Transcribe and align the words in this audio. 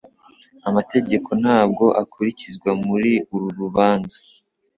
Amategeko 0.69 1.29
ntabwo 1.41 1.85
akurikizwa 2.01 2.69
muri 2.85 3.11
uru 3.33 3.47
rubanza 3.59 4.17